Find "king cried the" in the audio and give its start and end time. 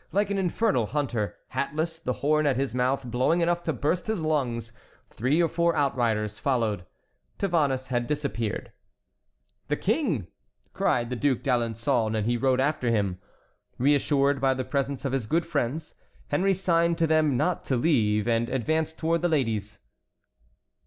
9.75-11.15